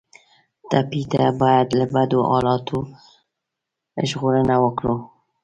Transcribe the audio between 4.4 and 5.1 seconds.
ورکړو.